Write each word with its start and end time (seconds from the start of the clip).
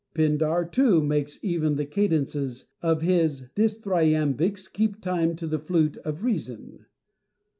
Pindar, 0.15 0.65
too, 0.65 0.99
makes 0.99 1.37
even 1.43 1.75
the 1.75 1.85
cadences 1.85 2.65
of 2.81 3.03
his 3.03 3.43
dithyrambics 3.55 4.65
keep 4.73 4.99
time 4.99 5.35
to 5.35 5.45
the 5.45 5.59
flute 5.59 5.97
of 5.97 6.23
Reason. 6.23 6.87